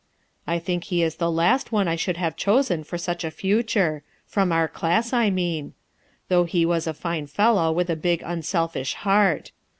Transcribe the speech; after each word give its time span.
"I 0.47 0.57
think 0.57 0.85
he 0.85 1.03
is 1.03 1.17
the 1.17 1.29
last 1.29 1.71
one 1.71 1.87
I 1.87 1.95
should 1.95 2.17
have 2.17 2.35
chosen 2.35 2.83
for 2.83 2.97
Euc 2.97 3.11
h 3.17 3.23
a 3.23 3.29
future; 3.29 4.01
from 4.25 4.51
our 4.51 4.67
class, 4.67 5.13
I 5.13 5.29
mean. 5.29 5.75
Though 6.27 6.45
he 6.45 6.65
was 6.65 6.87
a 6.87 6.95
fine 6.95 7.27
fellow 7.27 7.71
with 7.71 7.91
a 7.91 7.95
big 7.95 8.23
unselfish 8.25 8.95
heart. 8.95 9.51